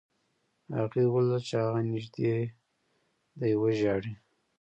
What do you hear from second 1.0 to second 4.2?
ولیدل چې هغه نږدې دی وژاړي